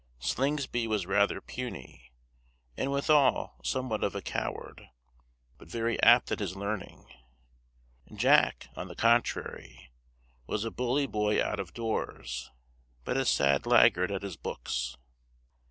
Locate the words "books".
14.37-14.97